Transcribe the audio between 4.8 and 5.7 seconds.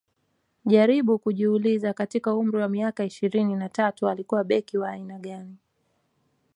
aina gani